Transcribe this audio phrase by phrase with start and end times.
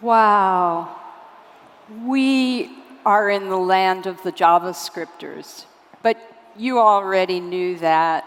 [0.00, 0.96] Wow.
[2.04, 2.70] We
[3.04, 5.64] are in the land of the JavaScripters,
[6.02, 6.16] but
[6.56, 8.24] you already knew that.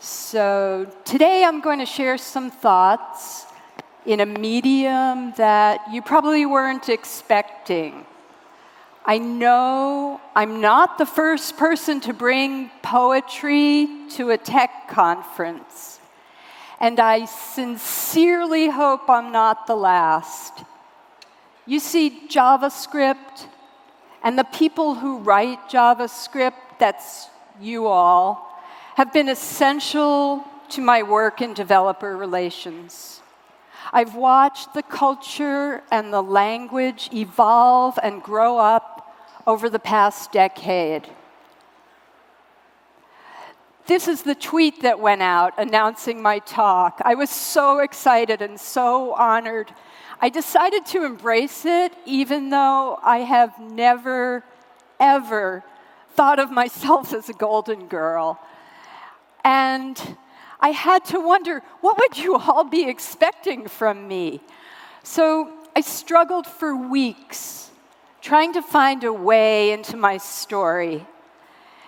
[0.00, 3.46] So today I'm going to share some thoughts
[4.06, 8.06] in a medium that you probably weren't expecting.
[9.08, 15.98] I know I'm not the first person to bring poetry to a tech conference,
[16.78, 20.62] and I sincerely hope I'm not the last.
[21.64, 23.46] You see, JavaScript
[24.22, 28.60] and the people who write JavaScript, that's you all,
[28.96, 33.22] have been essential to my work in developer relations.
[33.90, 38.97] I've watched the culture and the language evolve and grow up
[39.48, 41.08] over the past decade.
[43.86, 47.00] This is the tweet that went out announcing my talk.
[47.02, 49.72] I was so excited and so honored
[50.20, 54.44] I decided to embrace it, even though I have never,
[54.98, 55.64] ever
[56.14, 58.38] thought of myself as a golden girl.
[59.44, 60.16] And
[60.60, 64.40] I had to wonder what would you all be expecting from me?
[65.04, 67.68] So I struggled for weeks
[68.20, 71.06] trying to find a way into my story.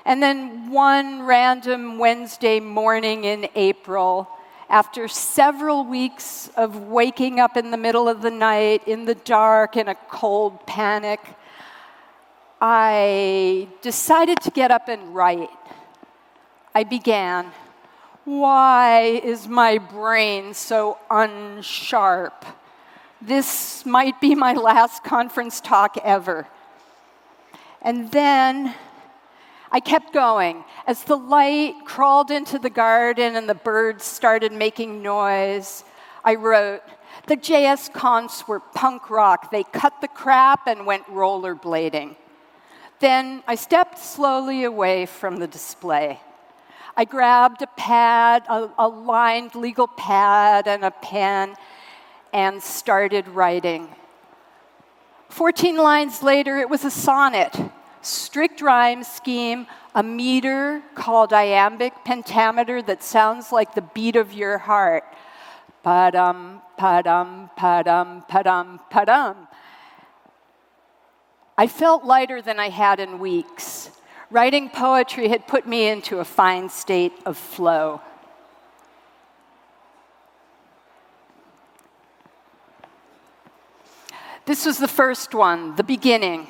[0.04, 4.28] And then one random Wednesday morning in April,
[4.68, 9.76] after several weeks of waking up in the middle of the night, in the dark,
[9.76, 11.20] in a cold panic,
[12.60, 15.50] I decided to get up and write.
[16.74, 17.52] I began.
[18.24, 22.44] Why is my brain so unsharp?
[23.22, 26.48] This might be my last conference talk ever.
[27.82, 28.74] And then
[29.70, 30.64] I kept going.
[30.86, 35.84] As the light crawled into the garden and the birds started making noise,
[36.24, 36.82] I wrote,
[37.26, 39.50] The JS cons were punk rock.
[39.50, 42.16] They cut the crap and went rollerblading.
[43.00, 46.20] Then I stepped slowly away from the display.
[46.96, 51.54] I grabbed a pad, a, a lined legal pad, and a pen,
[52.32, 53.88] and started writing.
[55.28, 57.56] 14 lines later, it was a sonnet
[58.02, 64.58] strict rhyme scheme, a meter called iambic pentameter that sounds like the beat of your
[64.58, 65.04] heart.
[65.84, 69.48] Padum, padum, padum, padum, padum.
[71.56, 73.90] I felt lighter than I had in weeks.
[74.30, 78.00] Writing poetry had put me into a fine state of flow.
[84.46, 86.48] This was the first one, the beginning.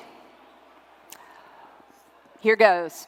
[2.40, 3.06] Here goes.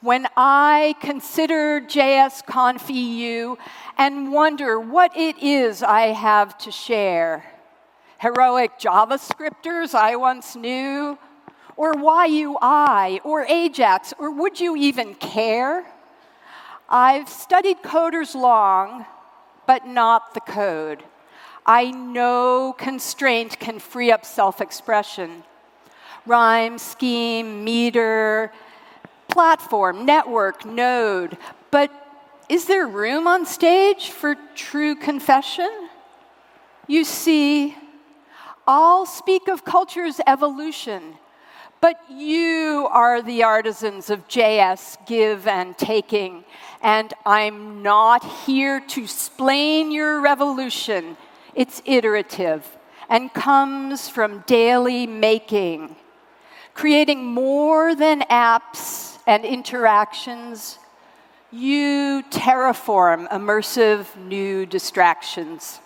[0.00, 3.56] When I consider JS Conf EU
[3.96, 7.44] and wonder what it is I have to share,
[8.18, 11.16] heroic JavaScripters I once knew,
[11.76, 15.86] or YUI, or Ajax, or would you even care?
[16.88, 19.06] I've studied coders long,
[19.66, 21.02] but not the code.
[21.66, 25.44] I know constraint can free up self expression.
[26.26, 28.52] Rhyme, scheme, meter,
[29.28, 31.36] platform, network, node,
[31.70, 31.90] but
[32.48, 35.88] is there room on stage for true confession?
[36.86, 37.76] You see,
[38.66, 41.14] all speak of culture's evolution,
[41.80, 46.44] but you are the artisans of JS give and taking,
[46.82, 51.16] and I'm not here to explain your revolution.
[51.54, 52.66] It's iterative
[53.08, 55.94] and comes from daily making,
[56.74, 60.78] creating more than apps and interactions,
[61.50, 65.80] you terraform immersive new distractions.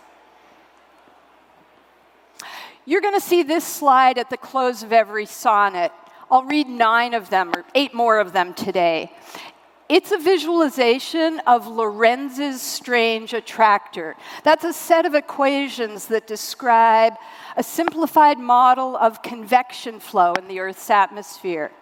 [2.86, 5.92] You're going to see this slide at the close of every sonnet.
[6.30, 9.12] I'll read nine of them, or eight more of them today.
[9.88, 14.16] It's a visualization of Lorenz's strange attractor.
[14.44, 17.14] That's a set of equations that describe
[17.56, 21.72] a simplified model of convection flow in the Earth's atmosphere.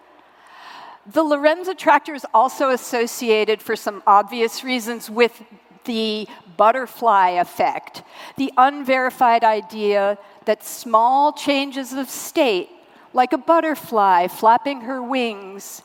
[1.05, 5.43] The Lorenz attractor is also associated, for some obvious reasons, with
[5.83, 8.03] the butterfly effect,
[8.37, 12.69] the unverified idea that small changes of state,
[13.13, 15.81] like a butterfly flapping her wings,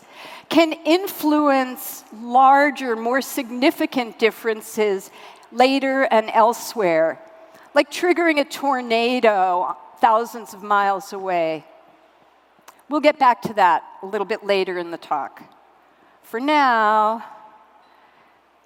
[0.49, 5.11] can influence larger, more significant differences
[5.51, 7.19] later and elsewhere,
[7.75, 11.65] like triggering a tornado thousands of miles away.
[12.89, 15.43] We'll get back to that a little bit later in the talk.
[16.23, 17.25] For now,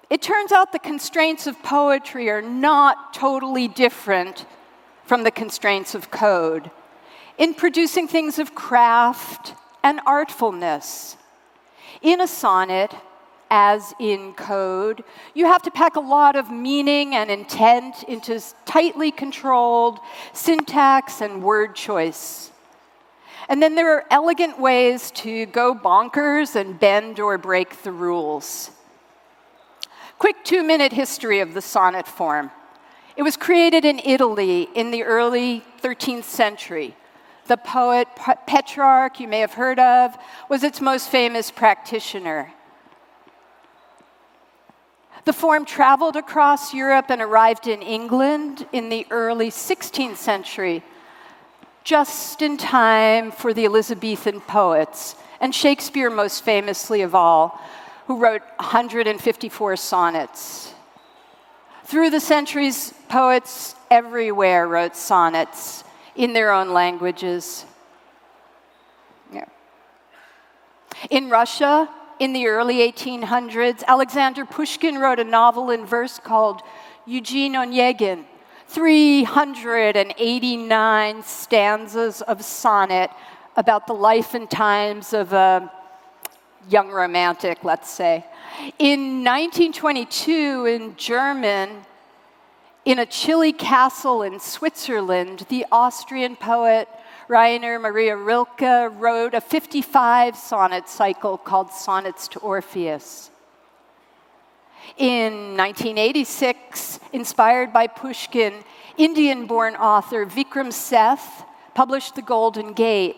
[0.09, 4.45] It turns out the constraints of poetry are not totally different
[5.03, 6.71] from the constraints of code
[7.37, 9.53] in producing things of craft
[9.83, 11.17] and artfulness.
[12.01, 12.93] In a sonnet,
[13.49, 15.03] as in code,
[15.33, 19.99] you have to pack a lot of meaning and intent into tightly controlled
[20.33, 22.51] syntax and word choice.
[23.49, 28.71] And then there are elegant ways to go bonkers and bend or break the rules.
[30.19, 32.51] Quick two minute history of the sonnet form.
[33.15, 36.95] It was created in Italy in the early 13th century.
[37.47, 38.09] The poet
[38.45, 40.17] Petrarch, you may have heard of,
[40.49, 42.51] was its most famous practitioner.
[45.23, 50.83] The form traveled across Europe and arrived in England in the early 16th century,
[51.85, 57.61] just in time for the Elizabethan poets, and Shakespeare most famously of all,
[58.07, 60.73] who wrote 154 sonnets.
[61.85, 65.85] Through the centuries, poets everywhere wrote sonnets
[66.17, 67.65] in their own languages.
[69.31, 69.45] Yeah.
[71.09, 76.61] In Russia, in the early 1800s, Alexander Pushkin wrote a novel in verse called
[77.05, 78.25] Eugene Onegin.
[78.67, 83.09] 389 stanzas of sonnet
[83.55, 85.71] about the life and times of a
[86.69, 88.25] young romantic, let's say.
[88.77, 91.85] In 1922, in German,
[92.87, 96.87] in a chilly castle in Switzerland, the Austrian poet
[97.27, 103.29] Rainer Maria Rilke wrote a 55 sonnet cycle called Sonnets to Orpheus.
[104.95, 108.53] In 1986, inspired by Pushkin,
[108.95, 111.43] Indian born author Vikram Seth
[111.73, 113.17] published The Golden Gate,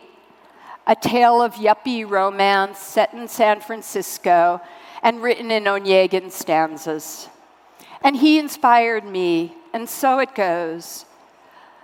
[0.88, 4.62] a tale of yuppie romance set in San Francisco
[5.04, 7.30] and written in Onegin stanzas.
[8.02, 11.06] And he inspired me, and so it goes.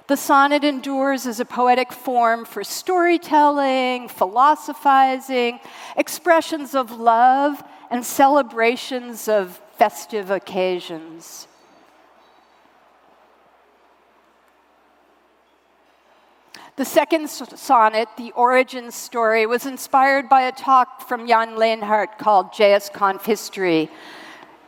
[0.08, 5.60] The sonnet endures as a poetic form for storytelling, philosophizing,
[5.98, 11.48] expressions of love, and celebrations of festive occasions.
[16.76, 22.52] The second sonnet, The Origin Story, was inspired by a talk from Jan Lehnardt called
[22.52, 23.90] JS Conf History,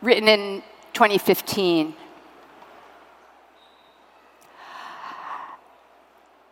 [0.00, 0.62] written in
[0.94, 1.94] 2015.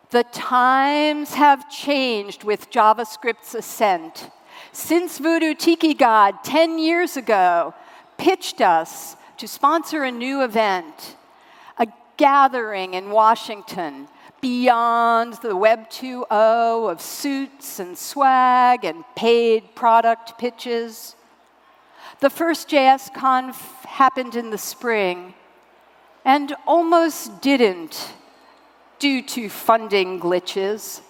[0.09, 4.29] The times have changed with JavaScript's ascent.
[4.71, 7.73] Since Voodoo Tiki God 10 years ago
[8.17, 11.17] pitched us to sponsor a new event,
[11.77, 14.07] a gathering in Washington
[14.39, 21.17] beyond the Web 2.0 of suits and swag and paid product pitches.
[22.21, 25.33] The first JS Conf happened in the spring
[26.23, 28.13] and almost didn't
[28.99, 31.01] due to funding glitches.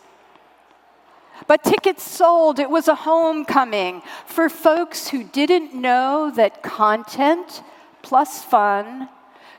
[1.46, 7.62] But tickets sold, it was a homecoming for folks who didn't know that content
[8.02, 9.10] plus fun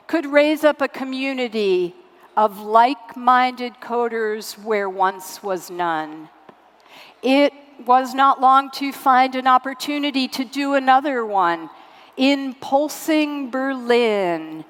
[0.07, 1.95] could raise up a community
[2.35, 6.29] of like minded coders where once was none.
[7.21, 7.53] It
[7.85, 11.69] was not long to find an opportunity to do another one
[12.17, 14.65] in pulsing Berlin.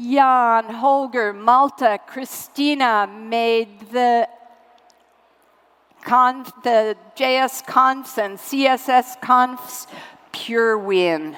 [0.00, 4.28] Jan, Holger, Malte, Christina made the
[6.02, 9.88] conf, the JS confs and CSS confs
[10.30, 11.36] pure win.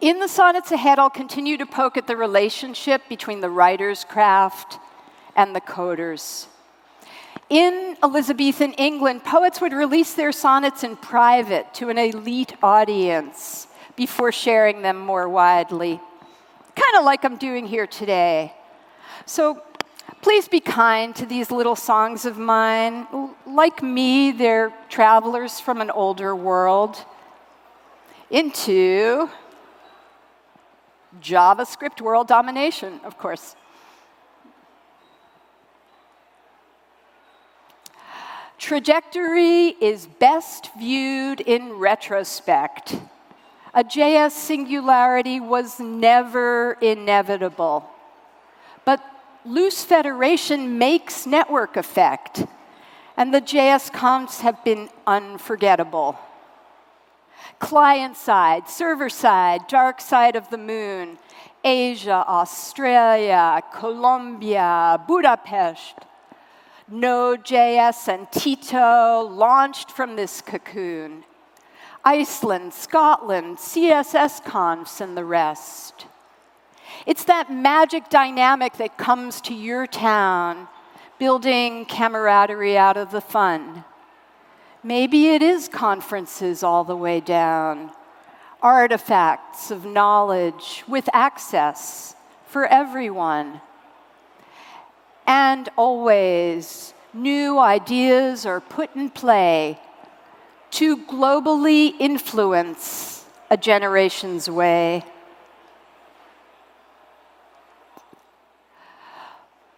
[0.00, 4.78] In the sonnets ahead, I'll continue to poke at the relationship between the writer's craft
[5.34, 6.46] and the coders.
[7.50, 13.66] In Elizabethan England, poets would release their sonnets in private to an elite audience
[14.00, 16.00] before sharing them more widely,
[16.74, 18.54] kind of like I'm doing here today.
[19.26, 19.62] So
[20.22, 23.06] please be kind to these little songs of mine.
[23.46, 27.04] Like me, they're travelers from an older world
[28.30, 29.28] into
[31.20, 33.54] JavaScript world domination, of course.
[38.56, 42.96] Trajectory is best viewed in retrospect.
[43.72, 47.88] A JS singularity was never inevitable.
[48.84, 49.00] But
[49.44, 52.44] loose federation makes network effect,
[53.16, 56.18] and the JS confs have been unforgettable
[57.60, 61.18] client side, server side, dark side of the moon,
[61.62, 65.94] Asia, Australia, Colombia, Budapest.
[66.88, 71.22] Node.js and Tito launched from this cocoon.
[72.04, 76.06] Iceland, Scotland, CSS Confs, and the rest.
[77.06, 80.68] It's that magic dynamic that comes to your town,
[81.18, 83.84] building camaraderie out of the fun.
[84.82, 87.90] Maybe it is conferences all the way down,
[88.62, 92.14] artifacts of knowledge with access
[92.46, 93.60] for everyone.
[95.26, 99.78] And always, new ideas are put in play
[100.72, 105.04] to globally influence a generation's way.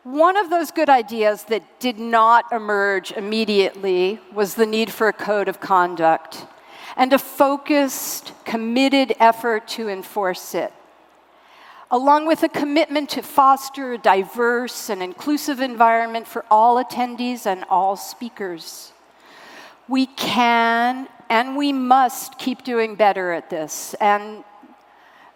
[0.05, 5.13] One of those good ideas that did not emerge immediately was the need for a
[5.13, 6.45] code of conduct
[6.97, 10.73] and a focused, committed effort to enforce it,
[11.91, 17.65] along with a commitment to foster a diverse and inclusive environment for all attendees and
[17.71, 18.92] all speakers.
[19.89, 23.95] We can and we must keep doing better at this.
[23.95, 24.45] And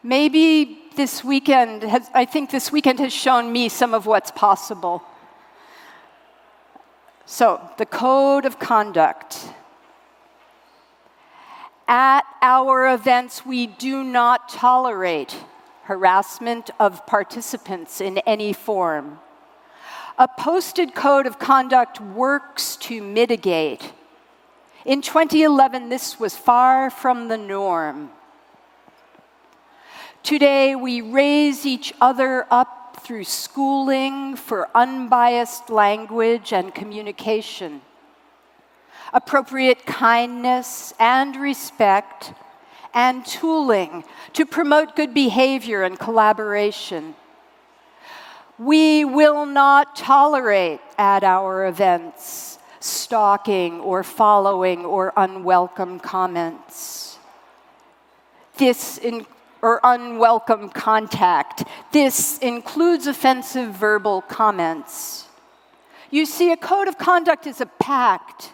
[0.02, 5.02] maybe this weekend, has, I think this weekend has shown me some of what's possible.
[7.24, 9.48] So, the code of conduct.
[11.88, 15.36] At our events, we do not tolerate
[15.84, 19.18] harassment of participants in any form.
[20.18, 23.92] A posted code of conduct works to mitigate
[24.86, 28.08] in 2011, this was far from the norm.
[30.22, 37.82] Today, we raise each other up through schooling for unbiased language and communication,
[39.12, 42.32] appropriate kindness and respect,
[42.94, 47.16] and tooling to promote good behavior and collaboration.
[48.56, 57.18] We will not tolerate at our events stalking or following or unwelcome comments.
[58.56, 59.26] This in,
[59.62, 61.64] or unwelcome contact.
[61.92, 65.26] This includes offensive verbal comments.
[66.10, 68.52] You see, a code of conduct is a pact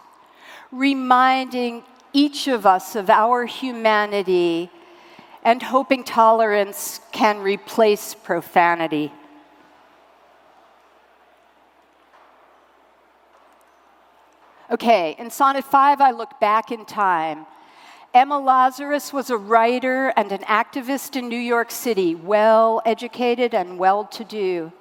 [0.70, 4.70] reminding each of us of our humanity
[5.44, 9.12] and hoping tolerance can replace profanity.
[14.72, 17.44] Okay, in Sonnet 5, I look back in time.
[18.14, 23.78] Emma Lazarus was a writer and an activist in New York City, well educated and
[23.78, 24.72] well to do.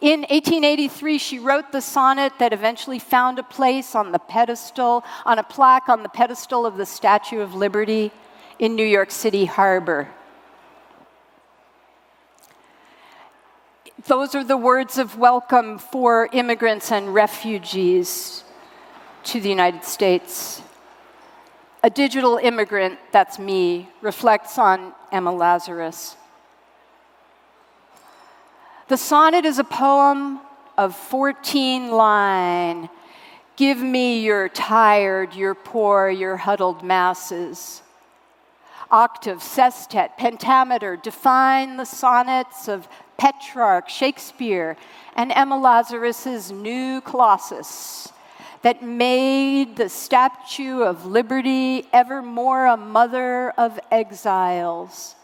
[0.00, 5.38] In 1883, she wrote the sonnet that eventually found a place on the pedestal, on
[5.38, 8.10] a plaque on the pedestal of the Statue of Liberty
[8.58, 10.08] in New York City Harbor.
[14.06, 18.44] Those are the words of welcome for immigrants and refugees
[19.28, 20.62] to the United States.
[21.82, 26.16] A digital immigrant, that's me, reflects on Emma Lazarus.
[28.88, 30.40] The sonnet is a poem
[30.78, 32.88] of 14 line.
[33.56, 37.82] Give me your tired, your poor, your huddled masses.
[38.90, 44.78] Octave, sestet, pentameter define the sonnets of Petrarch, Shakespeare,
[45.14, 48.10] and Emma Lazarus's new Colossus
[48.62, 55.14] that made the Statue of Liberty evermore a mother of exiles.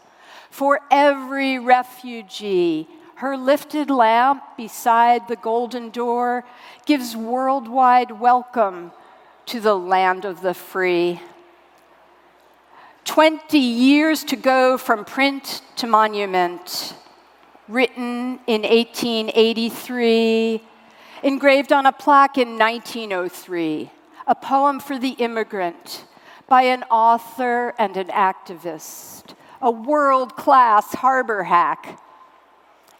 [0.49, 6.45] For every refugee, her lifted lamp beside the golden door
[6.85, 8.91] gives worldwide welcome
[9.47, 11.21] to the land of the free.
[13.05, 16.95] 20 years to go from print to monument,
[17.67, 20.61] written in 1883
[21.25, 23.89] engraved on a plaque in 1903,
[24.27, 26.05] a poem for the immigrant
[26.47, 31.99] by an author and an activist, a world class harbor hack.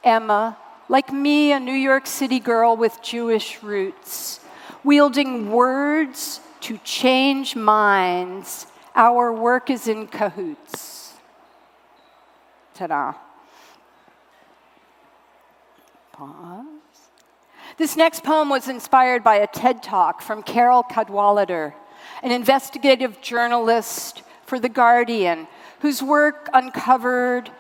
[0.04, 0.58] Emma,
[0.90, 4.40] like me, a New York City girl with Jewish roots,
[4.84, 8.66] wielding words to change minds.
[8.96, 11.14] Our work is in cahoots.
[12.74, 13.14] Ta da.
[16.12, 16.75] Pause.
[17.78, 21.74] This next poem was inspired by a TED talk from Carol Cadwalladr,
[22.24, 25.46] an investigative journalist for The Guardian,
[25.82, 27.52] whose work uncovered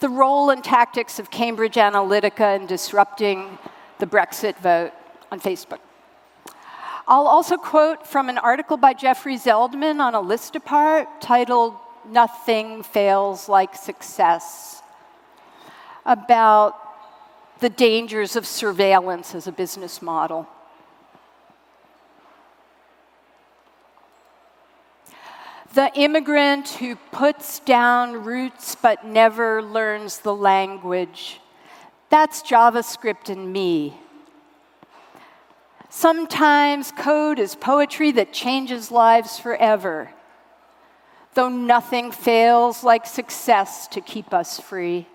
[0.00, 3.58] the role and tactics of Cambridge Analytica in disrupting
[3.98, 4.92] the Brexit vote
[5.30, 5.80] on Facebook.
[7.08, 11.76] I'll also quote from an article by Jeffrey Zeldman on a list apart titled
[12.06, 14.82] Nothing Fails Like Success
[16.04, 16.81] about
[17.62, 20.48] the dangers of surveillance as a business model.
[25.72, 31.40] The immigrant who puts down roots but never learns the language.
[32.10, 33.96] That's JavaScript in me.
[35.88, 40.10] Sometimes code is poetry that changes lives forever,
[41.34, 45.06] though nothing fails like success to keep us free.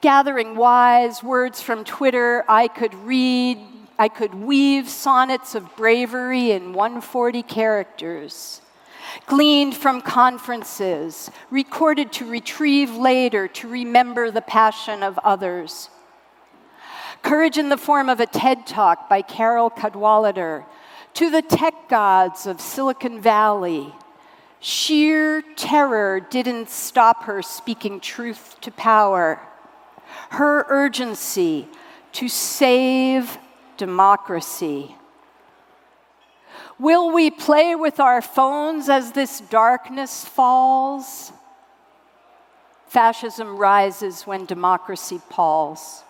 [0.00, 3.58] Gathering wise words from Twitter, I could read,
[3.98, 8.60] I could weave sonnets of bravery in 140 characters.
[9.26, 15.90] Gleaned from conferences, recorded to retrieve later to remember the passion of others
[17.22, 20.64] Courage in the Form of a TED Talk by Carol Cadwalladr,
[21.14, 23.94] to the tech gods of Silicon Valley.
[24.58, 29.40] Sheer terror didn't stop her speaking truth to power.
[30.30, 31.68] Her urgency
[32.12, 33.38] to save
[33.76, 34.94] democracy.
[36.78, 41.32] Will we play with our phones as this darkness falls?
[42.86, 46.02] Fascism rises when democracy palls.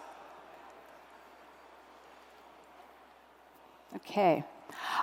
[3.96, 4.44] Okay.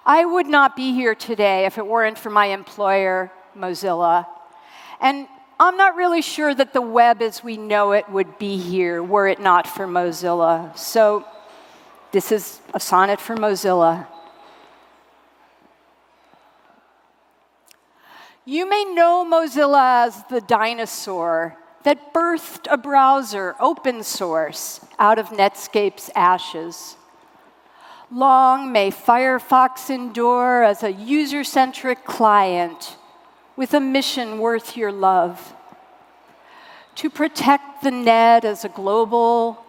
[0.05, 4.25] I would not be here today if it weren't for my employer, Mozilla.
[5.01, 5.27] And
[5.59, 9.27] I'm not really sure that the web as we know it would be here were
[9.27, 10.77] it not for Mozilla.
[10.77, 11.25] So
[12.11, 14.05] this is a sonnet for Mozilla.
[18.45, 25.29] You may know Mozilla as the dinosaur that birthed a browser, open source, out of
[25.29, 26.97] Netscape's ashes.
[28.11, 32.95] Long may Firefox endure as a user centric client
[33.57, 35.53] with a mission worth your love.
[36.95, 39.65] To protect the net as a global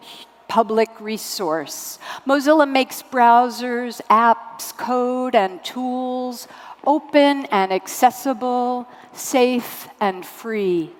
[0.47, 6.47] public resource, Mozilla makes browsers, apps, code, and tools
[6.87, 10.91] open and accessible, safe and free.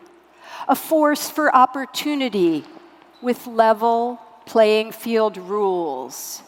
[0.67, 2.65] A force for opportunity
[3.21, 6.43] with level playing field rules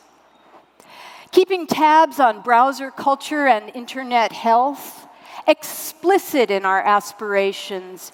[1.32, 5.01] keeping tabs on browser culture and internet health,
[5.48, 8.12] explicit in our aspirations,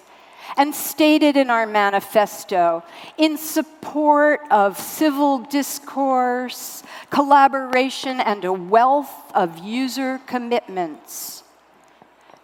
[0.56, 2.82] and stated in our manifesto
[3.18, 11.42] in support of civil discourse, collaboration, and a wealth of user commitments.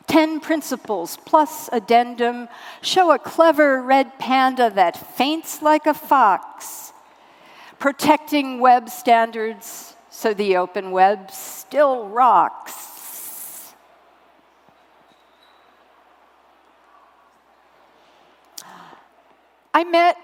[0.06, 2.48] Ten principles plus addendum
[2.82, 6.92] show a clever red panda that faints like a fox,
[7.78, 12.83] protecting web standards so the open web still rocks.
[19.76, 20.16] I met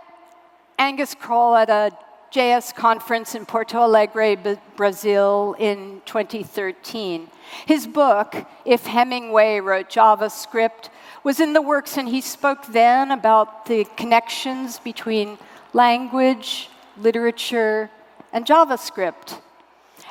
[0.78, 1.90] Angus Croll at a
[2.32, 4.36] JS conference in Porto Alegre,
[4.76, 7.28] Brazil in 2013.
[7.66, 10.90] His book, If Hemingway Wrote JavaScript,
[11.24, 15.36] was in the works, and he spoke then about the connections between
[15.72, 17.90] language, literature,
[18.32, 19.40] and JavaScript.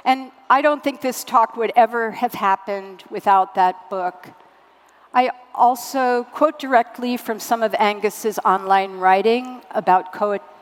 [0.03, 4.27] And I don't think this talk would ever have happened without that book.
[5.13, 10.13] I also quote directly from some of Angus's online writing about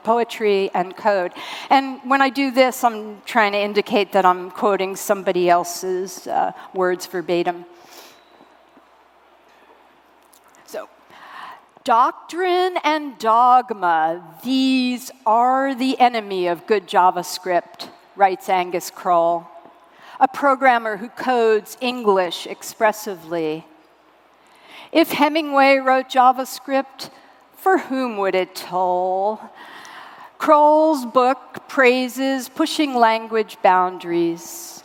[0.04, 1.34] poetry and code.
[1.70, 6.54] And when I do this, I'm trying to indicate that I'm quoting somebody else's uh,
[6.74, 7.66] words verbatim.
[10.66, 10.88] So,
[11.84, 19.46] doctrine and dogma, these are the enemy of good JavaScript writes Angus Croll,
[20.22, 23.66] a programmer who codes English expressively.
[24.92, 27.10] If Hemingway wrote JavaScript,
[27.54, 29.42] for whom would it toll?
[30.38, 34.84] Croll's book praises pushing language boundaries.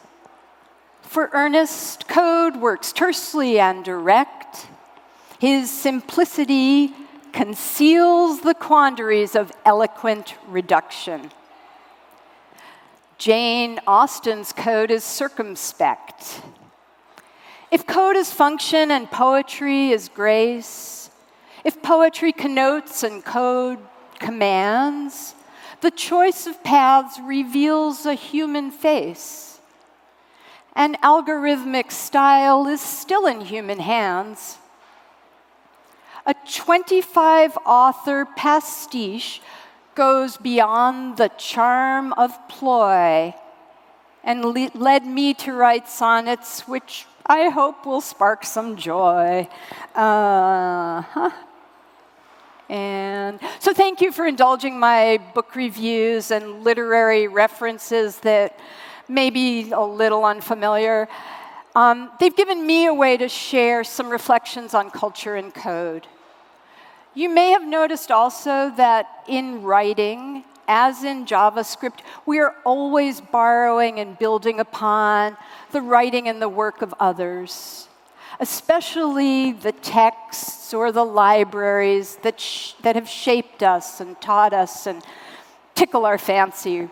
[1.03, 4.67] For Ernest, code works tersely and direct.
[5.39, 6.95] His simplicity
[7.33, 11.31] conceals the quandaries of eloquent reduction.
[13.19, 16.43] Jane Austen's code is circumspect.
[17.73, 21.09] If code is function and poetry is grace,
[21.65, 23.79] if poetry connotes and code
[24.19, 25.35] commands,
[25.81, 29.59] the choice of paths reveals a human face.
[30.77, 34.59] An algorithmic style is still in human hands.
[36.27, 39.41] A 25 author pastiche
[39.95, 43.35] goes beyond the charm of ploy
[44.23, 49.49] and le- led me to write sonnets which I hope will spark some joy.
[49.95, 51.31] Uh-huh.
[52.69, 58.59] And so, thank you for indulging my book reviews and literary references that
[59.09, 61.09] may be a little unfamiliar.
[61.75, 66.07] Um, they've given me a way to share some reflections on culture and code.
[67.15, 73.99] You may have noticed also that in writing, as in JavaScript, we are always borrowing
[73.99, 75.37] and building upon
[75.71, 77.89] the writing and the work of others,
[78.41, 84.87] especially the texts or the libraries that, sh- that have shaped us and taught us
[84.87, 85.03] and
[85.75, 86.89] tickle our fancy.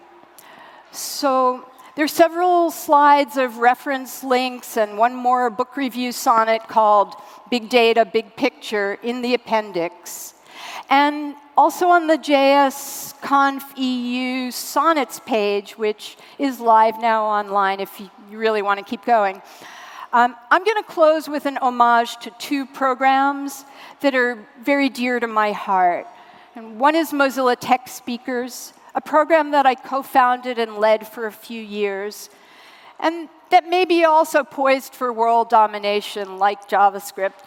[0.93, 1.65] So
[1.97, 7.15] there are several slides of reference links and one more book review sonnet called
[7.51, 10.35] Big Data, Big Picture in the appendix.
[10.89, 18.01] And also on the JS Conf EU Sonnets page, which is live now online if
[18.01, 19.43] you really want to keep going.
[20.11, 23.67] Um, I'm going to close with an homage to two programs
[24.01, 26.07] that are very dear to my heart.
[26.55, 31.27] And one is Mozilla Tech Speakers, a program that I co founded and led for
[31.27, 32.31] a few years,
[32.99, 37.41] and that may be also poised for world domination like JavaScript.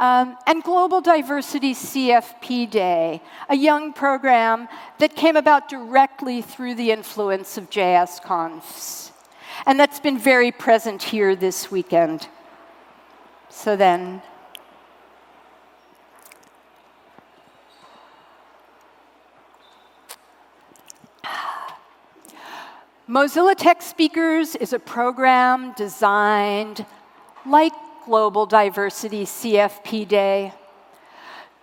[0.00, 6.90] Um, and Global Diversity CFP Day, a young program that came about directly through the
[6.90, 9.10] influence of JSConfs,
[9.66, 12.28] and that's been very present here this weekend.
[13.50, 14.22] So then,
[23.06, 26.86] Mozilla Tech Speakers is a program designed,
[27.44, 27.74] like
[28.10, 30.52] Global Diversity CFP Day,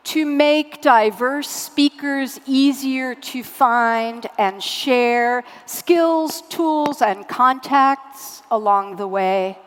[0.05, 9.10] to make diverse speakers easier to find and share skills, tools, and contacts along the
[9.10, 9.60] way.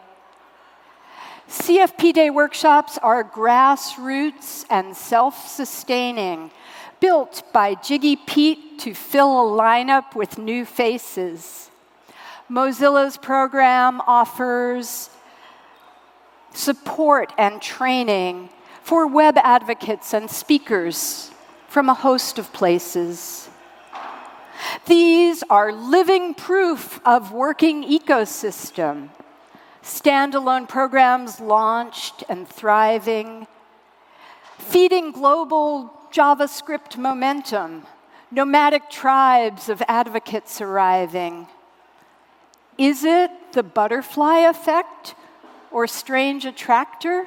[1.51, 6.51] CFP Day workshops are grassroots and self sustaining,
[6.99, 11.69] built by Jiggy Pete to fill a lineup with new faces.
[12.49, 15.11] Mozilla's program offers
[16.53, 18.51] support and training
[18.83, 21.31] for web advocates and speakers
[21.69, 23.49] from a host of places.
[24.87, 29.11] These are living proof of working ecosystem.
[29.83, 33.47] Standalone programs launched and thriving,
[34.59, 37.87] feeding global JavaScript momentum,
[38.31, 41.47] nomadic tribes of advocates arriving
[42.81, 45.15] is it the butterfly effect
[45.71, 47.27] or strange attractor?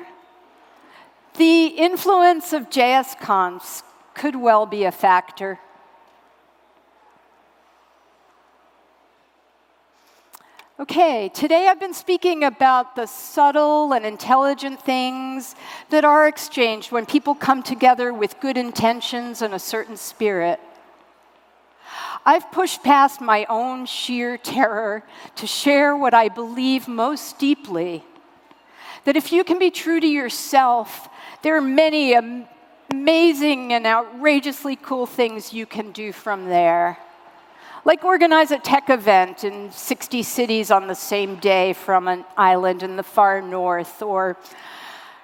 [1.36, 5.60] The influence of JSConfs could well be a factor.
[10.80, 15.56] Okay, today I've been speaking about the subtle and intelligent things
[15.90, 20.60] that are exchanged when people come together with good intentions and a certain spirit.
[22.26, 25.04] I've pushed past my own sheer terror
[25.36, 28.04] to share what I believe most deeply
[29.06, 31.10] that if you can be true to yourself,
[31.42, 32.13] there are many
[32.92, 36.98] amazing and outrageously cool things you can do from there.
[37.86, 42.82] Like organize a tech event in 60 cities on the same day from an island
[42.82, 44.38] in the far north, or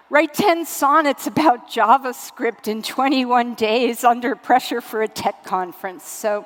[0.10, 6.06] write 10 sonnets about JavaScript in 21 days under pressure for a tech conference.
[6.06, 6.46] So,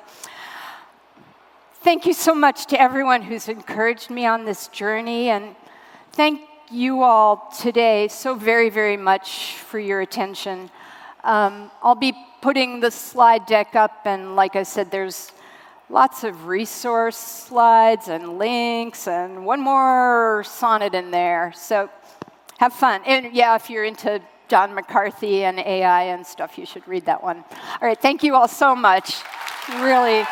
[1.84, 5.54] Thank you so much to everyone who's encouraged me on this journey, and
[6.12, 10.70] thank you all today so very, very much for your attention.
[11.22, 15.32] Um, I'll be putting the slide deck up, and like I said, there's
[15.88, 21.52] lots of resource slides and links, and one more sonnet in there.
[21.56, 21.90] So
[22.58, 23.02] have fun.
[23.06, 27.22] And yeah, if you're into John McCarthy and AI and stuff, you should read that
[27.22, 27.38] one.
[27.80, 29.22] All right, thank you all so much.
[29.80, 30.24] Really.